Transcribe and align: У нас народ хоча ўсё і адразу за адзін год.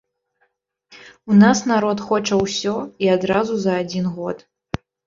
У 1.33 1.37
нас 1.43 1.61
народ 1.73 2.03
хоча 2.09 2.41
ўсё 2.43 2.75
і 3.07 3.13
адразу 3.19 3.53
за 3.69 3.81
адзін 3.85 4.05
год. 4.19 4.37